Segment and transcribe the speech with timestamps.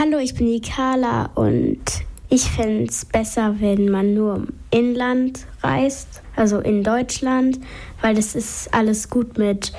[0.00, 1.82] Hallo, ich bin die Carla und
[2.28, 7.58] ich finde es besser, wenn man nur im Inland reist, also in Deutschland,
[8.00, 9.72] weil das ist alles gut mit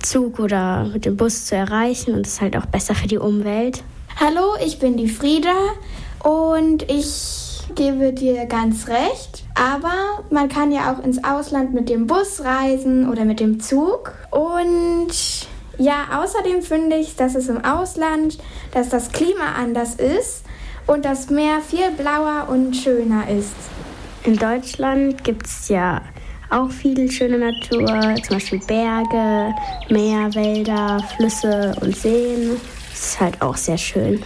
[0.00, 3.84] Zug oder mit dem Bus zu erreichen und ist halt auch besser für die Umwelt.
[4.18, 5.52] Hallo, ich bin die Frieda
[6.24, 9.44] und ich gebe dir ganz recht.
[9.54, 14.14] Aber man kann ja auch ins Ausland mit dem Bus reisen oder mit dem Zug.
[14.30, 15.47] Und
[15.78, 18.38] ja, außerdem finde ich, dass es im Ausland,
[18.72, 20.44] dass das Klima anders ist
[20.86, 23.54] und das Meer viel blauer und schöner ist.
[24.24, 26.02] In Deutschland gibt es ja
[26.50, 29.54] auch viel schöne Natur, zum Beispiel Berge,
[29.88, 32.60] Meer, Wälder, Flüsse und Seen.
[32.90, 34.22] Das ist halt auch sehr schön.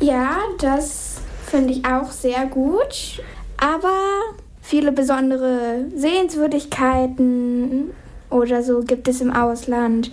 [0.00, 3.22] Ja, das finde ich auch sehr gut.
[3.58, 4.00] Aber
[4.62, 7.90] viele besondere Sehenswürdigkeiten
[8.30, 10.10] oder so gibt es im Ausland.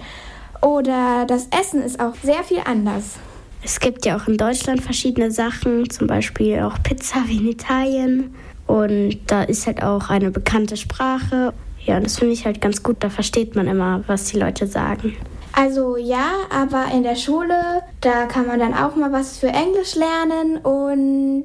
[0.62, 3.18] Oder das Essen ist auch sehr viel anders.
[3.64, 8.36] Es gibt ja auch in Deutschland verschiedene Sachen, zum Beispiel auch Pizza wie in Italien.
[8.68, 11.54] Und da ist halt auch eine bekannte Sprache.
[11.86, 12.98] Ja, das finde ich halt ganz gut.
[13.00, 15.18] Da versteht man immer, was die Leute sagen.
[15.54, 19.96] Also ja, aber in der Schule, da kann man dann auch mal was für Englisch
[19.96, 21.44] lernen und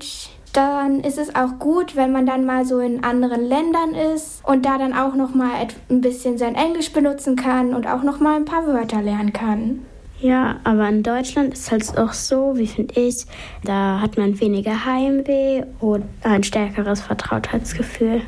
[0.56, 4.64] dann ist es auch gut, wenn man dann mal so in anderen Ländern ist und
[4.64, 5.50] da dann auch noch mal
[5.90, 9.84] ein bisschen sein Englisch benutzen kann und auch noch mal ein paar Wörter lernen kann.
[10.18, 13.26] Ja, aber in Deutschland ist halt auch so, wie finde ich,
[13.64, 18.22] da hat man weniger Heimweh und ein stärkeres Vertrautheitsgefühl.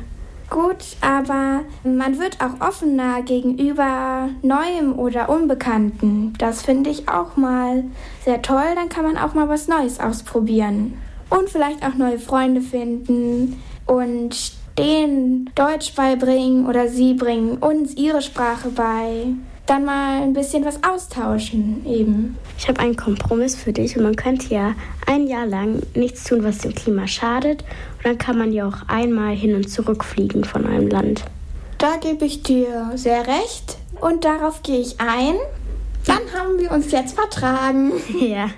[0.51, 6.33] Gut, aber man wird auch offener gegenüber Neuem oder Unbekannten.
[6.39, 7.83] Das finde ich auch mal
[8.23, 8.65] sehr toll.
[8.75, 10.95] Dann kann man auch mal was Neues ausprobieren.
[11.29, 18.21] Und vielleicht auch neue Freunde finden und denen Deutsch beibringen oder sie bringen uns ihre
[18.21, 19.33] Sprache bei
[19.69, 22.37] dann mal ein bisschen was austauschen eben.
[22.57, 24.73] Ich habe einen Kompromiss für dich und man könnte ja
[25.05, 27.61] ein Jahr lang nichts tun, was dem Klima schadet.
[27.97, 31.23] Und dann kann man ja auch einmal hin und zurück fliegen von einem Land.
[31.77, 35.35] Da gebe ich dir sehr recht und darauf gehe ich ein.
[36.05, 37.91] Dann haben wir uns jetzt vertragen.
[38.19, 38.49] Ja.